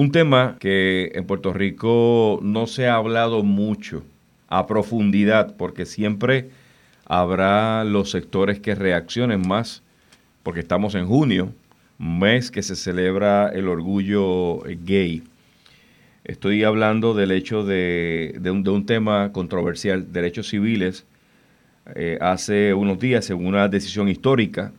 Un 0.00 0.12
tema 0.12 0.56
que 0.58 1.12
en 1.14 1.26
Puerto 1.26 1.52
Rico 1.52 2.40
no 2.42 2.66
se 2.66 2.88
ha 2.88 2.94
hablado 2.94 3.42
mucho 3.42 4.02
a 4.48 4.66
profundidad, 4.66 5.54
porque 5.58 5.84
siempre 5.84 6.48
habrá 7.04 7.84
los 7.84 8.10
sectores 8.10 8.60
que 8.60 8.74
reaccionen 8.74 9.46
más, 9.46 9.82
porque 10.42 10.60
estamos 10.60 10.94
en 10.94 11.06
junio, 11.06 11.52
mes 11.98 12.50
que 12.50 12.62
se 12.62 12.76
celebra 12.76 13.50
el 13.50 13.68
orgullo 13.68 14.62
gay. 14.86 15.22
Estoy 16.24 16.64
hablando 16.64 17.12
del 17.12 17.30
hecho 17.30 17.62
de, 17.62 18.40
un, 18.50 18.86
tema 18.86 19.32
controversial, 19.32 20.10
derechos 20.14 20.48
civiles. 20.48 21.04
Eh, 21.94 22.16
hace 22.22 22.72
unos 22.72 22.98
días, 23.00 23.26
según 23.26 23.48
una 23.48 23.68
decisión 23.68 24.08
histórica, 24.08 24.72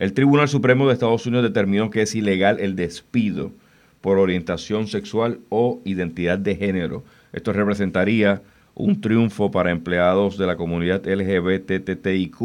el 0.00 0.12
Tribunal 0.12 0.48
Supremo 0.48 0.88
de 0.88 0.94
Estados 0.94 1.24
Unidos 1.24 1.44
determinó 1.44 1.88
que 1.88 2.02
es 2.02 2.16
ilegal 2.16 2.58
el 2.58 2.74
despido 2.74 3.52
por 4.04 4.18
orientación 4.18 4.86
sexual 4.86 5.40
o 5.48 5.80
identidad 5.86 6.38
de 6.38 6.56
género. 6.56 7.04
Esto 7.32 7.54
representaría 7.54 8.42
un 8.74 9.00
triunfo 9.00 9.50
para 9.50 9.70
empleados 9.70 10.36
de 10.36 10.46
la 10.46 10.56
comunidad 10.56 11.06
LGBTTIQ. 11.06 12.36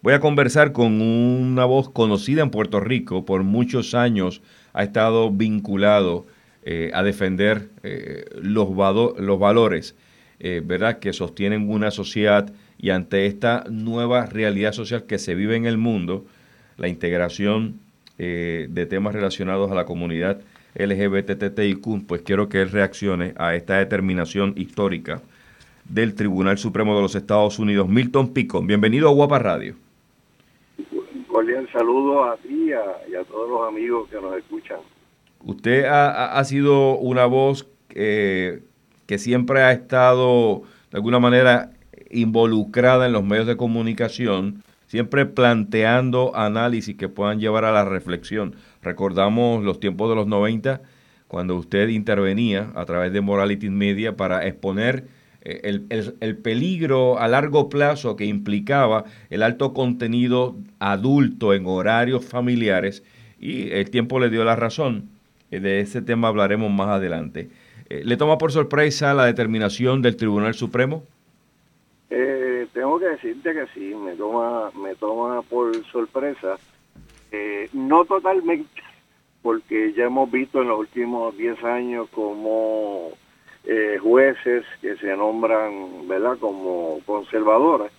Voy 0.00 0.14
a 0.14 0.20
conversar 0.20 0.72
con 0.72 1.02
una 1.02 1.66
voz 1.66 1.90
conocida 1.90 2.40
en 2.42 2.48
Puerto 2.48 2.80
Rico, 2.80 3.26
por 3.26 3.42
muchos 3.42 3.92
años 3.92 4.40
ha 4.72 4.82
estado 4.82 5.30
vinculado 5.30 6.24
eh, 6.62 6.90
a 6.94 7.02
defender 7.02 7.68
eh, 7.82 8.24
los, 8.40 8.74
valores 8.74 9.94
eh, 10.40 10.62
¿verdad? 10.64 11.00
que 11.00 11.12
sostienen 11.12 11.68
una 11.68 11.90
sociedad 11.90 12.50
y 12.78 12.88
ante 12.88 13.26
esta 13.26 13.64
nueva 13.68 14.24
realidad 14.24 14.72
social 14.72 15.04
que 15.04 15.18
se 15.18 15.34
vive 15.34 15.54
en 15.54 15.66
el 15.66 15.76
mundo, 15.76 16.24
la 16.78 16.88
integración 16.88 17.78
de 18.18 18.86
temas 18.88 19.14
relacionados 19.14 19.72
a 19.72 19.74
la 19.74 19.84
comunidad 19.84 20.42
LGBTTIQ, 20.74 22.06
pues 22.06 22.22
quiero 22.22 22.48
que 22.48 22.62
él 22.62 22.70
reaccione 22.70 23.34
a 23.36 23.54
esta 23.54 23.78
determinación 23.78 24.54
histórica 24.56 25.20
del 25.84 26.14
Tribunal 26.14 26.58
Supremo 26.58 26.94
de 26.96 27.02
los 27.02 27.14
Estados 27.14 27.58
Unidos. 27.58 27.88
Milton 27.88 28.32
Pico, 28.32 28.62
bienvenido 28.62 29.08
a 29.08 29.12
Guapa 29.12 29.38
Radio. 29.38 29.74
Cordial 31.28 31.68
saludo 31.72 32.24
a 32.24 32.36
ti 32.36 32.68
y 32.68 32.72
a 32.72 33.24
todos 33.24 33.48
los 33.48 33.68
amigos 33.68 34.08
que 34.08 34.20
nos 34.20 34.36
escuchan. 34.36 34.78
Usted 35.44 35.86
ha, 35.86 36.42
sido 36.44 36.96
una 36.98 37.26
voz 37.26 37.68
eh, 37.94 38.62
que 39.06 39.18
siempre 39.18 39.60
ha 39.62 39.72
estado 39.72 40.62
de 40.90 40.98
alguna 40.98 41.18
manera 41.18 41.72
involucrada 42.10 43.06
en 43.06 43.12
los 43.12 43.24
medios 43.24 43.46
de 43.46 43.56
comunicación, 43.56 44.62
siempre 44.86 45.26
planteando 45.26 46.36
análisis 46.36 46.96
que 46.96 47.08
puedan 47.08 47.40
llevar 47.40 47.64
a 47.64 47.72
la 47.72 47.84
reflexión. 47.84 48.54
Recordamos 48.82 49.62
los 49.64 49.80
tiempos 49.80 50.10
de 50.10 50.16
los 50.16 50.26
90, 50.26 50.82
cuando 51.28 51.56
usted 51.56 51.88
intervenía 51.88 52.72
a 52.74 52.84
través 52.84 53.12
de 53.12 53.20
Morality 53.20 53.70
Media 53.70 54.16
para 54.16 54.46
exponer 54.46 55.06
eh, 55.42 55.60
el, 55.64 56.16
el, 56.20 56.36
peligro 56.36 57.18
a 57.18 57.28
largo 57.28 57.68
plazo 57.68 58.16
que 58.16 58.26
implicaba 58.26 59.04
el 59.30 59.42
alto 59.42 59.72
contenido 59.72 60.56
adulto 60.78 61.54
en 61.54 61.66
horarios 61.66 62.24
familiares 62.24 63.02
y 63.40 63.70
el 63.70 63.90
tiempo 63.90 64.20
le 64.20 64.30
dio 64.30 64.44
la 64.44 64.56
razón. 64.56 65.08
Eh, 65.50 65.60
de 65.60 65.80
ese 65.80 66.02
tema 66.02 66.28
hablaremos 66.28 66.70
más 66.70 66.88
adelante. 66.88 67.50
Eh, 67.90 68.02
¿Le 68.04 68.16
toma 68.16 68.38
por 68.38 68.50
sorpresa 68.52 69.12
la 69.14 69.26
determinación 69.26 70.00
del 70.00 70.16
Tribunal 70.16 70.54
Supremo? 70.54 71.04
Eh, 72.08 72.66
tengo 72.72 72.98
que 72.98 73.06
decirte 73.06 73.52
que 73.52 73.66
sí, 73.74 73.94
me 73.94 74.14
toma, 74.14 74.70
me 74.72 74.94
toma 74.94 75.42
por 75.42 75.74
sorpresa. 75.86 76.56
No 77.72 78.04
totalmente, 78.04 78.82
porque 79.42 79.92
ya 79.94 80.04
hemos 80.04 80.30
visto 80.30 80.62
en 80.62 80.68
los 80.68 80.80
últimos 80.80 81.36
10 81.36 81.64
años 81.64 82.08
como 82.10 83.10
jueces 84.02 84.64
que 84.80 84.96
se 84.96 85.16
nombran, 85.16 86.08
¿verdad?, 86.08 86.36
como 86.38 86.98
conservadores, 87.06 87.92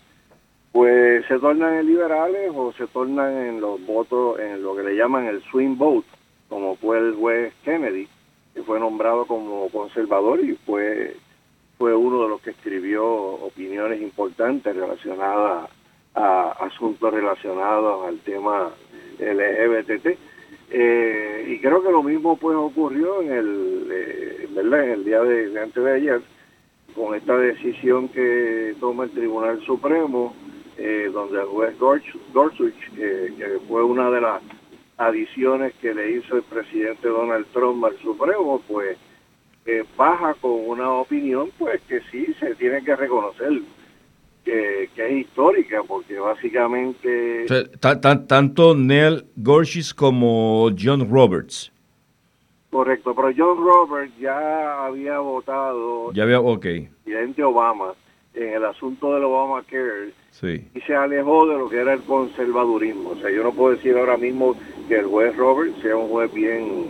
pues 0.74 1.24
se 1.28 1.38
tornan 1.40 1.76
en 1.76 1.88
liberales 1.88 2.52
o 2.54 2.74
se 2.74 2.88
tornan 2.88 3.38
en 3.38 3.62
los 3.62 3.86
votos, 3.86 4.40
en 4.40 4.64
lo 4.64 4.76
que 4.76 4.84
le 4.84 4.96
llaman 4.96 5.28
el 5.28 5.42
swing 5.44 5.78
vote, 5.78 6.08
como 6.50 6.76
fue 6.78 6.98
el 6.98 7.16
juez 7.16 7.54
Kennedy, 7.64 8.08
que 8.54 8.64
fue 8.64 8.80
nombrado 8.80 9.26
como 9.26 9.70
conservador 9.70 10.40
y 10.40 10.54
fue, 10.66 11.16
fue 11.78 11.96
uno 11.96 12.24
de 12.24 12.30
los 12.30 12.42
que 12.42 12.50
escribió 12.50 13.06
opiniones 13.06 14.02
importantes 14.02 14.76
relacionadas 14.76 15.70
a 16.16 16.52
asuntos 16.60 17.14
relacionados 17.14 18.08
al 18.08 18.20
tema 18.20 18.72
LGBT. 19.20 20.18
Eh, 20.72 21.46
y 21.50 21.60
creo 21.60 21.84
que 21.84 21.92
lo 21.92 22.02
mismo 22.02 22.38
pues 22.38 22.56
ocurrió 22.56 23.22
en 23.22 23.32
el, 23.32 23.88
eh, 23.92 24.48
¿verdad? 24.56 24.86
En 24.86 24.92
el 24.92 25.06
día 25.06 25.22
de, 25.22 25.62
antes 25.62 25.84
de 25.84 25.92
ayer, 25.92 26.22
con 26.96 27.16
esta 27.16 27.38
decisión 27.38 28.10
que 28.10 28.76
toma 28.80 29.06
el 29.06 29.12
Tribunal 29.12 29.64
Supremo, 29.66 30.34
eh, 30.78 31.10
donde 31.14 31.40
el 31.40 31.48
juez 31.48 31.78
Gorsuch, 31.80 32.74
que 32.96 33.60
fue 33.68 33.84
una 33.84 34.10
de 34.10 34.22
las 34.22 34.42
adiciones 34.98 35.74
que 35.76 35.94
le 35.94 36.18
hizo 36.18 36.38
el 36.38 36.44
presidente 36.44 37.08
Donald 37.08 37.46
Trump 37.54 37.84
al 37.86 37.98
Supremo, 37.98 38.62
pues 38.68 38.98
eh, 39.66 39.84
baja 39.96 40.34
con 40.36 40.52
una 40.68 40.92
opinión 40.92 41.50
pues 41.58 41.82
que 41.84 42.02
sí 42.12 42.34
se 42.40 42.54
tiene 42.56 42.84
que 42.84 42.96
reconocer 42.96 43.62
que, 44.44 44.90
es 44.96 45.12
histórica, 45.12 45.82
porque 45.88 46.20
básicamente... 46.20 47.46
tanto 48.28 48.76
Neil 48.76 49.26
Gorsuch 49.36 49.94
como 49.96 50.70
John 50.78 51.10
Roberts. 51.10 51.72
Correcto, 52.70 53.14
pero 53.16 53.32
John 53.38 53.64
Roberts 53.64 54.14
ya 54.20 54.86
había 54.86 55.20
votado... 55.20 56.12
Ya 56.14 56.24
había, 56.24 56.40
ok. 56.40 56.66
Presidente 57.04 57.44
Obama 57.44 57.94
en 58.34 58.54
el 58.54 58.66
asunto 58.66 59.14
del 59.14 59.24
Obamacare 59.26 60.12
sí. 60.32 60.68
y 60.74 60.82
se 60.82 60.96
alejó 60.96 61.46
de 61.48 61.58
lo 61.58 61.70
que 61.70 61.78
era 61.78 61.94
el 61.94 62.02
conservadurismo. 62.02 63.12
O 63.12 63.16
sea, 63.18 63.30
yo 63.30 63.44
no 63.44 63.52
puedo 63.52 63.76
decir 63.76 63.96
ahora 63.96 64.18
mismo 64.18 64.56
que 64.88 64.96
el 64.96 65.06
juez 65.06 65.36
Robert 65.36 65.76
sea 65.82 65.96
un 65.96 66.10
juez 66.10 66.34
bien 66.34 66.90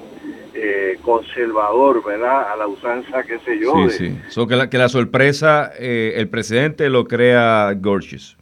eh, 0.56 1.00
conservador, 1.02 2.04
¿verdad? 2.04 2.52
A 2.52 2.56
la 2.56 2.68
usanza, 2.68 3.24
qué 3.24 3.40
sé 3.40 3.60
yo. 3.60 3.90
Sí, 3.90 4.16
sí. 4.30 4.48
que, 4.48 4.56
la, 4.56 4.70
que 4.70 4.78
la 4.78 4.88
sorpresa, 4.88 5.72
eh, 5.80 6.14
el 6.16 6.30
presidente 6.30 6.90
lo 6.90 7.06
crea 7.06 7.74
Gorgeous. 7.74 8.38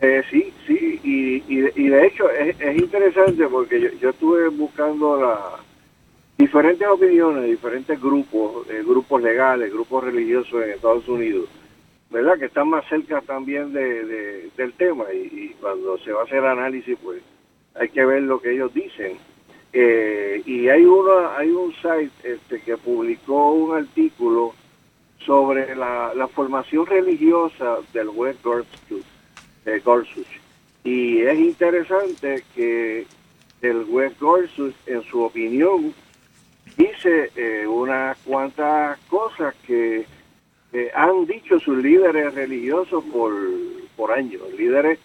Eh, 0.00 0.22
sí, 0.30 0.52
sí, 0.66 1.00
y, 1.04 1.44
y, 1.46 1.88
de 1.88 2.06
hecho 2.06 2.30
es, 2.30 2.56
interesante 2.76 3.46
porque 3.48 3.80
yo, 3.80 3.88
yo 4.00 4.10
estuve 4.10 4.48
buscando 4.48 5.20
la 5.20 5.38
diferentes 6.38 6.88
opiniones, 6.88 7.44
diferentes 7.44 8.00
grupos, 8.00 8.66
grupos 8.86 9.22
legales, 9.22 9.70
grupos 9.70 10.04
religiosos 10.04 10.64
en 10.64 10.70
Estados 10.70 11.06
Unidos, 11.06 11.48
¿verdad? 12.10 12.38
Que 12.38 12.46
están 12.46 12.68
más 12.70 12.84
cerca 12.88 13.20
también 13.20 13.74
de, 13.74 14.50
del 14.56 14.72
tema 14.72 15.04
y, 15.12 15.18
y, 15.18 15.48
cuando 15.60 15.98
se 15.98 16.12
va 16.12 16.22
a 16.22 16.24
hacer 16.24 16.44
análisis, 16.44 16.96
pues 17.02 17.22
hay 17.74 17.88
que 17.90 18.04
ver 18.04 18.22
lo 18.22 18.40
que 18.40 18.52
ellos 18.52 18.72
dicen. 18.74 19.18
Eh, 19.72 20.42
y 20.46 20.68
hay 20.68 20.84
uno, 20.84 21.30
hay 21.36 21.50
un 21.50 21.72
site 21.74 22.10
este, 22.24 22.60
que 22.60 22.76
publicó 22.76 23.52
un 23.52 23.76
artículo 23.76 24.52
sobre 25.24 25.76
la, 25.76 26.28
formación 26.34 26.86
religiosa 26.86 27.78
del 27.92 28.08
juez 28.08 28.36
Gorsuch, 28.42 30.26
Y 30.82 31.20
es 31.20 31.38
interesante 31.38 32.42
que 32.54 33.06
el 33.62 33.84
juez 33.84 34.18
Gorsuch, 34.18 34.74
en 34.86 35.02
su 35.04 35.22
opinión, 35.22 35.94
dice 36.76 37.30
eh, 37.36 37.66
unas 37.66 38.16
cuantas 38.18 38.98
cosas 39.08 39.54
que 39.66 40.06
han 40.94 41.26
dicho 41.26 41.58
sus 41.58 41.76
líderes 41.78 42.32
religiosos 42.34 43.04
por, 43.12 43.32
por 43.96 44.12
años, 44.12 44.42
líderes 44.56 44.98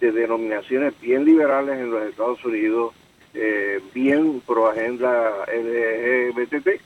de 0.00 0.12
denominaciones 0.12 0.98
bien 1.00 1.24
liberales 1.24 1.78
en 1.78 1.90
los 1.90 2.02
Estados 2.04 2.44
Unidos, 2.44 2.94
eh, 3.34 3.80
bien 3.94 4.40
pro 4.46 4.68
agenda 4.68 5.44
LGBT, 5.46 6.80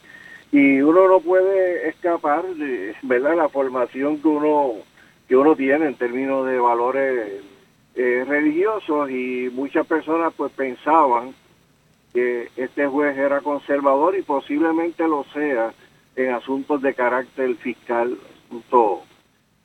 y 0.51 0.81
uno 0.81 1.09
no 1.09 1.21
puede 1.21 1.89
escapar 1.89 2.45
de 2.55 2.95
¿verdad? 3.03 3.37
la 3.37 3.49
formación 3.49 4.21
que 4.21 4.29
uno 4.29 4.75
que 5.29 5.37
uno 5.37 5.57
tiene 5.57 5.87
en 5.87 5.95
términos 5.95 6.47
de 6.47 6.59
valores 6.59 7.43
eh, 7.95 8.25
religiosos 8.27 9.11
y 9.11 9.49
muchas 9.53 9.87
personas 9.87 10.35
pues 10.37 10.53
pensaban 10.53 11.35
que 12.13 12.51
este 12.57 12.87
juez 12.87 13.17
era 13.17 13.41
conservador 13.41 14.17
y 14.17 14.23
posiblemente 14.23 15.09
lo 15.09 15.25
sea 15.33 15.73
en 16.17 16.35
asuntos 16.35 16.83
de 16.83 16.93
carácter 16.93 17.55
fiscal, 17.57 18.19
asuntos 18.47 19.01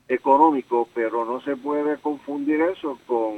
económico, 0.07 0.87
pero 0.93 1.25
no 1.25 1.41
se 1.41 1.57
puede 1.57 1.97
confundir 1.97 2.61
eso 2.61 2.97
con 3.05 3.33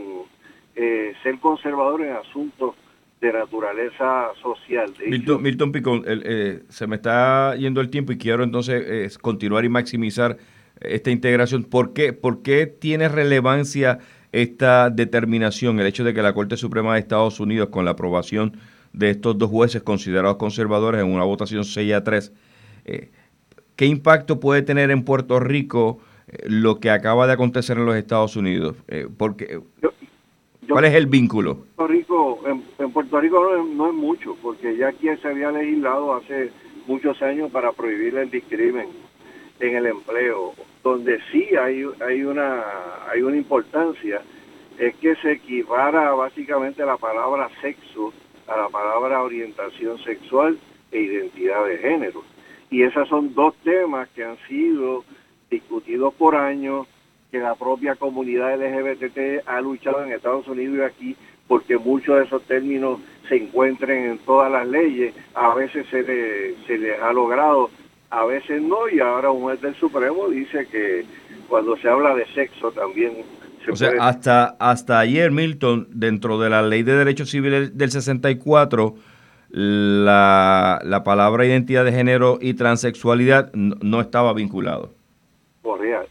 eh, 0.75 1.13
ser 1.23 1.39
conservador 1.39 2.01
en 2.03 2.13
asuntos 2.13 2.75
de 3.21 3.33
naturaleza 3.33 4.29
social. 4.41 4.93
Milton, 5.05 5.41
Milton 5.41 5.71
Picón, 5.71 6.03
eh, 6.07 6.63
se 6.69 6.87
me 6.87 6.95
está 6.95 7.55
yendo 7.55 7.81
el 7.81 7.89
tiempo 7.89 8.11
y 8.11 8.17
quiero 8.17 8.43
entonces 8.43 8.83
eh, 8.85 9.19
continuar 9.19 9.65
y 9.65 9.69
maximizar 9.69 10.37
esta 10.79 11.11
integración. 11.11 11.63
¿Por 11.63 11.93
qué, 11.93 12.13
¿Por 12.13 12.41
qué 12.41 12.65
tiene 12.67 13.09
relevancia 13.09 13.99
esta 14.31 14.89
determinación, 14.89 15.79
el 15.79 15.87
hecho 15.87 16.03
de 16.03 16.13
que 16.13 16.21
la 16.21 16.33
Corte 16.33 16.55
Suprema 16.57 16.93
de 16.93 16.99
Estados 16.99 17.39
Unidos, 17.39 17.69
con 17.69 17.85
la 17.85 17.91
aprobación 17.91 18.57
de 18.93 19.09
estos 19.11 19.37
dos 19.37 19.49
jueces 19.49 19.83
considerados 19.83 20.37
conservadores 20.37 21.01
en 21.01 21.11
una 21.11 21.23
votación 21.23 21.63
6 21.63 21.93
a 21.93 22.03
3. 22.03 22.33
Eh, 22.85 23.11
¿Qué 23.75 23.85
impacto 23.85 24.39
puede 24.39 24.61
tener 24.61 24.91
en 24.91 25.03
Puerto 25.03 25.39
Rico 25.39 25.99
eh, 26.27 26.37
lo 26.47 26.79
que 26.79 26.89
acaba 26.89 27.27
de 27.27 27.33
acontecer 27.33 27.77
en 27.77 27.85
los 27.85 27.95
Estados 27.95 28.35
Unidos? 28.35 28.75
Eh, 28.87 29.07
porque, 29.15 29.61
¿Cuál 30.69 30.85
es 30.85 30.93
el 30.93 31.07
vínculo? 31.07 31.65
Puerto 31.75 31.87
Rico, 31.87 32.43
en, 32.45 32.91
Puerto 32.91 33.19
Rico 33.19 33.65
no 33.65 33.87
es, 33.87 33.93
mucho, 33.93 34.35
porque 34.41 34.77
ya 34.77 34.89
aquí 34.89 35.07
se 35.21 35.27
había 35.27 35.51
legislado 35.51 36.13
hace 36.13 36.51
muchos 36.87 37.21
años 37.21 37.51
para 37.51 37.71
prohibir 37.71 38.15
el 38.17 38.29
discrimen 38.29 38.87
en 39.59 39.75
el 39.75 39.87
empleo. 39.87 40.53
Donde 40.83 41.19
sí 41.31 41.47
hay, 41.55 41.85
hay, 42.05 42.23
una, 42.23 42.63
hay 43.11 43.21
una 43.21 43.37
importancia 43.37 44.21
es 44.77 44.95
que 44.95 45.15
se 45.17 45.33
equivara 45.33 46.11
básicamente 46.13 46.85
la 46.85 46.97
palabra 46.97 47.49
sexo 47.61 48.13
a 48.47 48.55
la 48.55 48.69
palabra 48.69 49.21
orientación 49.21 50.01
sexual 50.03 50.57
e 50.91 51.01
identidad 51.01 51.65
de 51.65 51.77
género. 51.79 52.23
Y 52.71 52.83
esos 52.83 53.07
son 53.09 53.33
dos 53.33 53.55
temas 53.63 54.07
que 54.09 54.23
han 54.23 54.37
sido 54.47 55.03
discutidos 55.49 56.13
por 56.13 56.35
años, 56.35 56.87
que 57.31 57.39
la 57.39 57.55
propia 57.55 57.95
comunidad 57.95 58.55
LGBT 58.55 59.47
ha 59.47 59.61
luchado 59.61 60.03
en 60.03 60.11
Estados 60.11 60.47
Unidos 60.47 60.77
y 60.77 60.81
aquí 60.81 61.15
porque 61.47 61.77
muchos 61.77 62.17
de 62.17 62.25
esos 62.25 62.43
términos 62.43 62.99
se 63.27 63.37
encuentren 63.37 64.11
en 64.11 64.17
todas 64.19 64.51
las 64.51 64.67
leyes, 64.67 65.13
a 65.33 65.53
veces 65.55 65.85
se, 65.89 66.03
se 66.67 66.77
les 66.77 67.01
ha 67.01 67.11
logrado, 67.11 67.69
a 68.11 68.25
veces 68.25 68.61
no, 68.61 68.87
y 68.87 68.99
ahora 68.99 69.31
un 69.31 69.41
juez 69.41 69.61
del 69.61 69.75
Supremo 69.75 70.29
dice 70.29 70.67
que 70.67 71.05
cuando 71.47 71.75
se 71.77 71.89
habla 71.89 72.13
de 72.15 72.25
sexo 72.33 72.71
también 72.71 73.13
o 73.71 73.75
sea, 73.75 73.91
hasta, 73.99 74.55
hasta 74.59 74.99
ayer, 74.99 75.31
Milton, 75.31 75.87
dentro 75.91 76.39
de 76.39 76.49
la 76.49 76.61
Ley 76.61 76.83
de 76.83 76.95
Derechos 76.95 77.29
Civiles 77.29 77.77
del 77.77 77.91
64, 77.91 78.95
la, 79.49 80.79
la 80.83 81.03
palabra 81.03 81.45
identidad 81.45 81.85
de 81.85 81.91
género 81.91 82.37
y 82.41 82.53
transexualidad 82.53 83.51
no, 83.53 84.01
estaba 84.01 84.33
vinculado. 84.33 84.91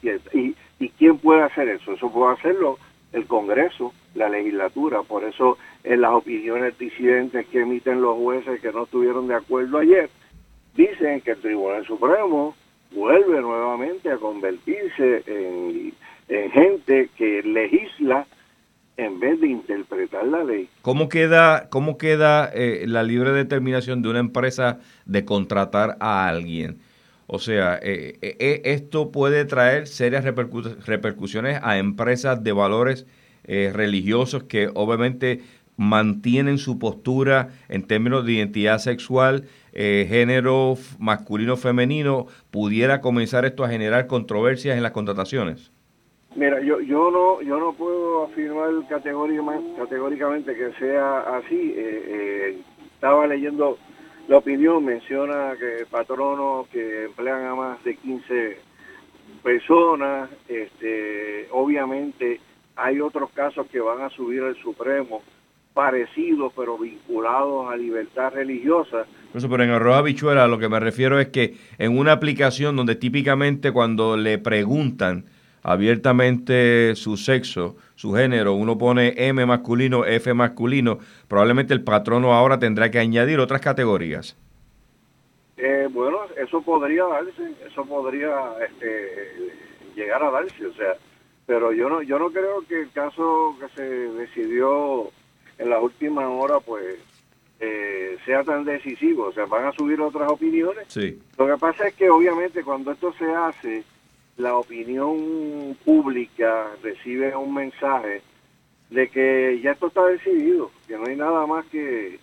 Y, 0.03 0.38
y, 0.38 0.56
quién 0.98 1.19
puede 1.19 1.42
hacer 1.42 1.69
eso? 1.69 1.92
Eso 1.92 2.10
puede 2.12 2.34
hacerlo 2.34 2.78
el 3.12 3.26
Congreso, 3.26 3.92
la 4.14 4.28
legislatura. 4.28 5.02
Por 5.02 5.25
eso 5.25 5.58
en 5.84 6.02
las 6.02 6.12
opiniones 6.12 6.78
disidentes 6.78 7.46
que 7.48 7.60
emiten 7.60 8.00
los 8.00 8.16
jueces 8.16 8.60
que 8.60 8.72
no 8.72 8.84
estuvieron 8.84 9.28
de 9.28 9.34
acuerdo 9.34 9.78
ayer, 9.78 10.10
dicen 10.75 11.20
que 11.22 11.32
el 11.32 11.40
Tribunal 11.40 11.84
Supremo 11.86 12.54
vuelve 12.92 13.40
nuevamente 13.40 14.10
a 14.10 14.16
convertirse 14.16 15.22
en 15.26 15.92
en 16.28 16.50
gente 16.50 17.10
que 17.16 17.42
legisla 17.42 18.26
en 18.96 19.20
vez 19.20 19.40
de 19.40 19.48
interpretar 19.48 20.26
la 20.26 20.44
ley. 20.44 20.69
¿Cómo 20.82 21.08
queda, 21.08 21.69
cómo 21.70 21.98
queda 21.98 22.50
eh, 22.52 22.84
la 22.86 23.02
libre 23.02 23.32
determinación 23.32 24.02
de 24.02 24.08
una 24.08 24.19
empresa 24.19 24.80
de 25.06 25.25
contratar 25.25 25.96
a 26.00 26.28
alguien? 26.28 26.80
O 27.28 27.38
sea, 27.38 27.78
eh, 27.80 28.19
eh, 28.20 28.62
esto 28.64 29.12
puede 29.12 29.44
traer 29.44 29.86
serias 29.86 30.25
repercusiones 30.25 31.60
a 31.62 31.78
empresas 31.78 32.42
de 32.42 32.52
valores 32.52 33.06
religiosos 33.46 34.42
que 34.42 34.69
obviamente 34.75 35.40
mantienen 35.78 36.58
su 36.58 36.78
postura 36.78 37.48
en 37.70 37.86
términos 37.86 38.26
de 38.26 38.32
identidad 38.32 38.78
sexual, 38.78 39.44
género 39.72 40.75
masculino 40.98 41.56
femenino, 41.56 42.26
pudiera 42.50 43.00
comenzar 43.00 43.46
esto 43.46 43.64
a 43.64 43.70
generar 43.70 44.06
controversias 44.06 44.76
en 44.76 44.82
las 44.82 44.92
contrataciones. 44.92 45.70
Mira, 46.38 46.60
yo 46.60 46.80
yo 46.80 47.10
no 47.10 47.42
yo 47.42 47.58
no 47.58 47.72
puedo 47.72 48.25
afirmar 48.26 48.70
categóricamente 48.88 50.54
que 50.54 50.72
sea 50.78 51.20
así. 51.36 51.75
Eh, 51.76 52.02
eh, 52.06 52.58
estaba 52.94 53.26
leyendo 53.26 53.76
la 54.28 54.36
opinión, 54.36 54.84
menciona 54.84 55.54
que 55.58 55.86
patronos 55.86 56.69
que 56.69 57.06
emplean 57.06 57.46
a 57.46 57.54
más 57.54 57.82
de 57.82 57.96
15 57.96 58.58
personas, 59.42 60.28
este, 60.48 61.48
obviamente 61.50 62.40
hay 62.76 63.00
otros 63.00 63.30
casos 63.30 63.66
que 63.72 63.80
van 63.80 64.02
a 64.02 64.10
subir 64.10 64.42
al 64.42 64.54
Supremo 64.56 65.22
parecidos 65.72 66.52
pero 66.56 66.76
vinculados 66.76 67.72
a 67.72 67.76
libertad 67.76 68.32
religiosa. 68.32 69.06
Eso, 69.32 69.48
pero 69.48 69.64
en 69.64 69.70
arroz 69.70 70.04
bichuela 70.04 70.46
lo 70.46 70.58
que 70.58 70.69
me 70.69 70.80
refiero 70.80 71.19
es 71.19 71.28
que 71.28 71.54
en 71.78 71.96
una 71.96 72.12
aplicación 72.12 72.76
donde 72.76 72.96
típicamente 72.96 73.72
cuando 73.72 74.16
le 74.16 74.38
preguntan 74.38 75.25
abiertamente 75.62 76.94
su 76.96 77.16
sexo, 77.16 77.76
su 77.94 78.12
género, 78.14 78.55
uno 78.55 78.78
pone 78.78 79.14
M 79.16 79.44
masculino, 79.46 80.05
F 80.05 80.32
masculino, 80.34 80.99
probablemente 81.26 81.75
el 81.75 81.82
patrono 81.82 82.32
ahora 82.32 82.58
tendrá 82.58 82.90
que 82.90 82.99
añadir 82.99 83.40
otras 83.40 83.60
categorías. 83.60 84.37
Eh, 85.56 85.88
bueno, 85.90 86.19
eso 86.37 86.62
podría 86.62 87.05
darse, 87.05 87.52
eso 87.66 87.84
podría 87.84 88.32
este, 88.64 89.52
llegar 89.96 90.22
a 90.22 90.31
darse, 90.31 90.66
o 90.66 90.72
sea, 90.75 90.94
pero 91.46 91.72
yo 91.72 91.88
no, 91.88 92.02
yo 92.02 92.19
no 92.19 92.31
creo 92.31 92.62
que 92.69 92.82
el 92.82 92.93
caso 92.93 93.56
que 93.58 93.69
se 93.75 93.82
decidió 93.82 95.11
en 95.58 95.70
las 95.70 95.82
últimas 95.82 96.26
horas, 96.26 96.62
pues, 96.64 96.96
eh, 97.61 98.16
sea 98.25 98.44
tan 98.44 98.64
decisivo, 98.64 99.25
o 99.25 99.32
sea, 99.32 99.46
van 99.46 99.64
a 99.64 99.72
subir 99.72 100.00
otras 100.00 100.31
opiniones. 100.31 100.84
Sí. 100.88 101.19
Lo 101.37 101.46
que 101.46 101.56
pasa 101.56 101.88
es 101.88 101.94
que 101.94 102.08
obviamente 102.08 102.62
cuando 102.62 102.93
esto 102.93 103.12
se 103.19 103.25
hace, 103.25 103.82
la 104.38 104.56
opinión 104.56 105.76
pública 105.85 106.69
recibe 106.82 107.35
un 107.37 107.52
mensaje 107.52 108.23
de 108.88 109.08
que 109.08 109.61
ya 109.62 109.73
esto 109.73 109.88
está 109.88 110.06
decidido, 110.06 110.70
que 110.87 110.96
no 110.96 111.06
hay 111.06 111.17
nada 111.17 111.44
más 111.46 111.67
que, 111.67 112.19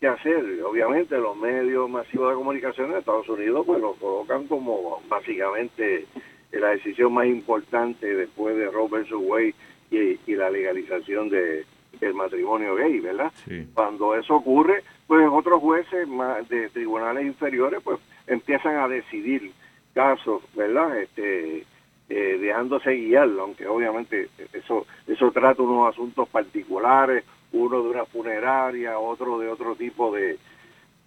que 0.00 0.08
hacer. 0.08 0.62
Obviamente 0.64 1.16
los 1.18 1.36
medios 1.36 1.88
masivos 1.88 2.30
de 2.30 2.36
comunicación 2.36 2.90
de 2.90 2.98
Estados 2.98 3.28
Unidos 3.28 3.64
pues 3.66 3.80
lo 3.80 3.92
colocan 3.94 4.46
como 4.46 5.00
básicamente 5.08 6.06
la 6.50 6.70
decisión 6.70 7.12
más 7.12 7.26
importante 7.26 8.14
después 8.14 8.56
de 8.56 8.70
Robert 8.70 9.08
Wade 9.12 9.54
y, 9.90 10.18
y 10.26 10.34
la 10.34 10.50
legalización 10.50 11.28
de 11.28 11.64
el 12.00 12.14
matrimonio 12.14 12.74
gay, 12.74 12.98
¿verdad? 13.00 13.32
Cuando 13.74 14.16
eso 14.16 14.36
ocurre, 14.36 14.82
pues 15.06 15.28
otros 15.30 15.60
jueces 15.60 16.08
de 16.48 16.68
tribunales 16.70 17.26
inferiores 17.26 17.80
pues 17.84 18.00
empiezan 18.26 18.76
a 18.76 18.88
decidir 18.88 19.52
casos, 19.94 20.42
¿verdad? 20.54 20.98
Este, 20.98 21.64
eh, 22.08 22.38
dejándose 22.40 22.92
guiar, 22.94 23.28
aunque 23.40 23.66
obviamente 23.66 24.28
eso, 24.52 24.86
eso 25.06 25.30
trata 25.32 25.62
unos 25.62 25.92
asuntos 25.92 26.28
particulares, 26.28 27.24
uno 27.52 27.82
de 27.82 27.88
una 27.90 28.04
funeraria, 28.06 28.98
otro 28.98 29.38
de 29.38 29.48
otro 29.48 29.74
tipo 29.76 30.14
de, 30.14 30.38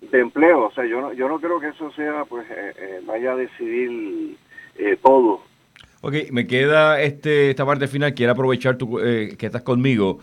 de 0.01 0.19
empleo. 0.19 0.65
O 0.65 0.71
sea, 0.71 0.85
yo 0.85 1.01
no, 1.01 1.13
yo 1.13 1.27
no 1.27 1.39
creo 1.39 1.59
que 1.59 1.67
eso 1.67 1.91
sea, 1.91 2.25
pues, 2.25 2.45
eh, 2.49 2.73
eh, 2.77 3.01
vaya 3.05 3.33
a 3.33 3.35
decidir 3.35 4.37
todo. 5.01 5.41
Ok, 6.01 6.13
me 6.31 6.45
queda 6.45 7.01
este 7.01 7.51
esta 7.51 7.65
parte 7.65 7.87
final. 7.87 8.13
Quiero 8.13 8.33
aprovechar 8.33 8.77
tu, 8.77 8.97
que 8.97 9.37
estás 9.39 9.63
conmigo. 9.63 10.19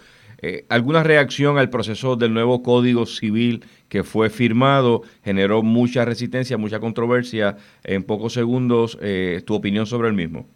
¿Alguna 0.68 1.02
reacción 1.02 1.58
al 1.58 1.70
proceso 1.70 2.16
del 2.16 2.34
nuevo 2.34 2.62
Código 2.62 3.06
Civil 3.06 3.64
que 3.88 4.02
fue 4.02 4.28
firmado? 4.28 5.02
Generó 5.24 5.62
mucha 5.62 6.04
resistencia, 6.04 6.58
mucha 6.58 6.80
controversia. 6.80 7.56
En 7.84 8.02
pocos 8.02 8.32
segundos, 8.32 8.98
tu 9.44 9.54
opinión 9.54 9.86
sobre 9.86 10.08
el 10.08 10.14
mismo. 10.14 10.46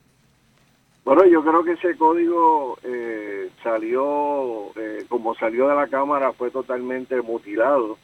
Bueno, 1.07 1.25
yo 1.25 1.41
creo 1.41 1.63
que 1.63 1.75
ese 1.75 1.97
código 1.97 2.79
eh, 2.83 3.49
salió, 3.63 4.73
eh, 4.75 5.05
como 5.09 5.37
salió 5.37 5.69
de 5.69 5.77
la 5.77 5.87
Cámara, 5.87 6.33
fue 6.33 6.51
totalmente 6.51 7.23
mutilado. 7.23 7.97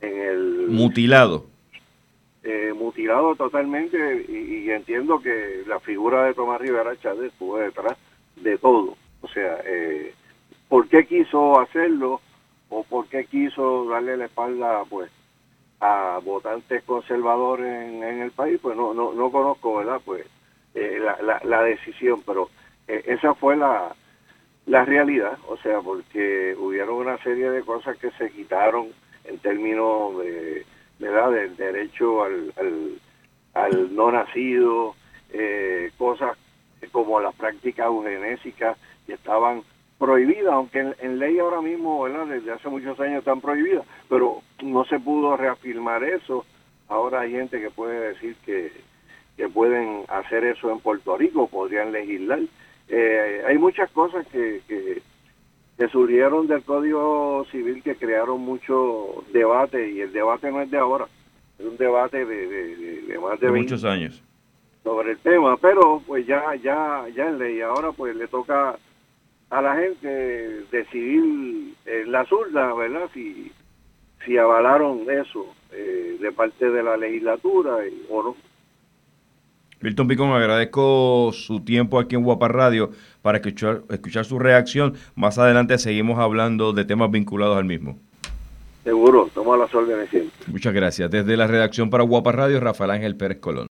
En 0.00 0.18
el, 0.18 0.68
mutilado. 0.68 1.44
Eh, 2.42 2.72
mutilado 2.74 3.34
totalmente 3.36 4.24
y, 4.26 4.70
entiendo 4.70 5.20
que 5.20 5.64
la 5.66 5.80
figura 5.80 6.24
de 6.24 6.32
Tomás 6.32 6.58
Rivera 6.62 6.98
Chávez 7.02 7.30
estuvo 7.30 7.58
detrás 7.58 7.98
de 8.36 8.56
todo. 8.56 8.96
O 9.20 9.28
sea, 9.28 9.58
eh, 9.66 10.14
¿por 10.70 10.88
qué 10.88 11.04
quiso 11.04 11.58
hacerlo 11.60 12.22
o 12.70 12.84
por 12.84 13.08
qué 13.08 13.26
quiso 13.26 13.86
darle 13.90 14.16
la 14.16 14.26
espalda 14.26 14.84
pues 14.88 15.10
a 15.80 16.20
votantes 16.24 16.84
conservadores 16.84 17.66
en, 17.66 18.02
en 18.04 18.22
el 18.22 18.30
país? 18.30 18.58
Pues 18.62 18.76
no, 18.76 18.94
no, 18.94 19.12
no 19.12 19.30
conozco, 19.30 19.78
¿verdad? 19.78 20.00
Pues 20.02 20.24
eh, 20.74 20.98
la, 21.00 21.40
la, 21.44 21.62
decisión, 21.64 22.22
pero 22.24 22.48
eh, 22.86 23.02
esa 23.06 23.34
fue 23.34 23.56
la, 23.56 23.94
la 24.66 24.84
realidad, 24.84 25.36
o 25.48 25.56
sea, 25.56 25.80
porque 25.80 26.54
hubieron 26.56 26.94
una 26.94 27.18
serie 27.18 27.50
de 27.50 27.62
cosas 27.62 27.98
que 27.98 28.12
se 28.12 28.30
quitaron 28.30 28.88
en 29.24 29.38
términos 29.38 30.16
de, 30.18 30.64
¿verdad? 31.00 31.32
del 31.32 31.56
derecho 31.56 32.22
al, 32.22 32.54
al, 33.54 33.94
no 33.96 34.12
nacido, 34.12 34.94
eh, 35.32 35.90
cosas 35.98 36.38
como 36.92 37.18
las 37.18 37.34
prácticas 37.34 37.86
eugenésicas 37.86 38.78
que 39.06 39.14
estaban 39.14 39.64
prohibidas, 40.00 40.54
aunque 40.54 40.94
en, 40.98 41.18
ley 41.18 41.38
ahora 41.38 41.60
mismo, 41.60 42.02
¿verdad? 42.02 42.26
desde 42.26 42.52
hace 42.52 42.70
muchos 42.70 42.98
años 42.98 43.18
están 43.18 43.42
prohibidas, 43.42 43.84
pero 44.08 44.40
no 44.62 44.84
se 44.86 44.98
pudo 44.98 45.36
reafirmar 45.36 46.02
eso. 46.02 46.46
Ahora 46.88 47.20
hay 47.20 47.32
gente 47.32 47.60
que 47.60 47.70
puede 47.70 48.14
decir 48.14 48.34
que, 48.46 48.72
que 49.36 49.48
pueden 49.50 50.04
hacer 50.08 50.44
eso 50.44 50.72
en 50.72 50.80
Puerto 50.80 51.18
Rico, 51.18 51.46
podrían 51.48 51.92
legislar. 51.92 52.40
Eh, 52.88 53.42
hay 53.46 53.58
muchas 53.58 53.90
cosas 53.90 54.26
que, 54.28 54.62
que, 54.66 55.02
que 55.76 55.88
surgieron 55.88 56.46
del 56.46 56.62
Código 56.62 57.44
Civil 57.52 57.82
que 57.82 57.94
crearon 57.94 58.40
mucho 58.40 59.22
debate 59.34 59.90
y 59.92 60.00
el 60.00 60.14
debate 60.14 60.50
no 60.50 60.62
es 60.62 60.70
de 60.70 60.78
ahora, 60.78 61.06
es 61.58 61.66
un 61.66 61.76
debate 61.76 62.24
de, 62.24 63.18
más 63.20 63.38
de, 63.38 63.50
muchos 63.50 63.84
años 63.84 64.22
sobre 64.82 65.12
el 65.12 65.18
tema, 65.18 65.58
pero 65.58 66.02
pues 66.06 66.26
ya 66.26 66.54
ya 66.54 67.06
ya 67.14 67.28
en 67.28 67.38
ley 67.38 67.60
ahora 67.60 67.92
pues 67.92 68.16
le 68.16 68.26
toca 68.28 68.78
a 69.50 69.60
la 69.60 69.76
gente 69.76 70.64
decidir 70.70 71.74
en 71.86 72.12
la 72.12 72.24
zurda, 72.24 72.72
¿verdad? 72.74 73.08
Si 73.12 73.52
si 74.24 74.36
avalaron 74.36 75.06
eso 75.10 75.46
eh, 75.72 76.16
de 76.20 76.32
parte 76.32 76.70
de 76.70 76.82
la 76.82 76.96
legislatura 76.96 77.76
o 78.08 78.22
no. 78.22 78.36
Milton 79.80 80.08
Picón, 80.08 80.32
agradezco 80.32 81.30
su 81.32 81.60
tiempo 81.60 81.98
aquí 81.98 82.14
en 82.14 82.22
Guapa 82.22 82.48
Radio 82.48 82.90
para 83.22 83.38
escuchar, 83.38 83.82
escuchar 83.88 84.26
su 84.26 84.38
reacción. 84.38 84.94
Más 85.14 85.38
adelante 85.38 85.78
seguimos 85.78 86.18
hablando 86.18 86.74
de 86.74 86.84
temas 86.84 87.10
vinculados 87.10 87.56
al 87.56 87.64
mismo. 87.64 87.98
Seguro, 88.84 89.30
tomo 89.32 89.56
las 89.56 89.74
órdenes 89.74 90.10
siempre. 90.10 90.32
Muchas 90.48 90.74
gracias. 90.74 91.10
Desde 91.10 91.36
la 91.36 91.46
redacción 91.46 91.88
para 91.88 92.04
Guapa 92.04 92.32
Radio, 92.32 92.60
Rafael 92.60 92.90
Ángel 92.90 93.16
Pérez 93.16 93.38
Colón. 93.38 93.68